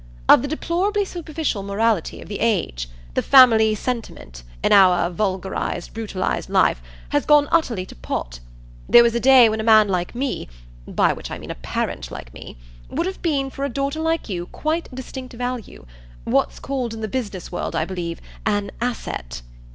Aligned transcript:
"Of 0.27 0.41
the 0.41 0.47
deplorably 0.47 1.05
superficial 1.05 1.61
morality 1.61 2.23
of 2.23 2.27
the 2.27 2.39
age. 2.39 2.89
The 3.13 3.21
family 3.21 3.75
sentiment, 3.75 4.41
in 4.63 4.71
our 4.73 5.11
vulgarised 5.11 5.93
brutalised 5.93 6.49
life, 6.49 6.81
has 7.09 7.23
gone 7.23 7.47
utterly 7.51 7.85
to 7.85 7.93
pot. 7.95 8.39
There 8.89 9.03
was 9.03 9.13
a 9.13 9.19
day 9.19 9.47
when 9.47 9.59
a 9.59 9.63
man 9.63 9.89
like 9.89 10.15
me 10.15 10.49
by 10.87 11.13
which 11.13 11.29
I 11.29 11.37
mean 11.37 11.51
a 11.51 11.61
parent 11.61 12.09
like 12.09 12.33
me 12.33 12.57
would 12.89 13.05
have 13.05 13.21
been 13.21 13.51
for 13.51 13.63
a 13.63 13.69
daughter 13.69 13.99
like 14.01 14.27
you 14.27 14.47
quite 14.47 14.89
a 14.91 14.95
distinct 14.95 15.33
value; 15.33 15.85
what's 16.23 16.59
called 16.59 16.95
in 16.95 17.01
the 17.01 17.07
business 17.07 17.51
world, 17.51 17.75
I 17.75 17.85
believe, 17.85 18.19
an 18.43 18.71
'asset.'" 18.81 19.43